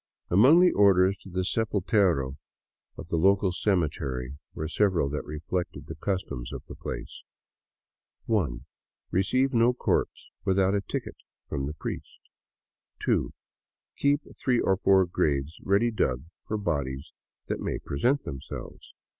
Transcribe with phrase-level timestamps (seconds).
[0.31, 2.35] Among the orders to the sepultero
[2.97, 7.21] of the local cemetery were sev eral that reflected the customs of the place:"
[8.27, 8.61] I.
[9.11, 11.17] Receive no corpse without a ticket
[11.47, 12.17] from a priest.
[13.05, 13.31] 2.
[13.95, 17.11] Keep three or four graves ready dug for bodies
[17.45, 18.95] that may present themselves.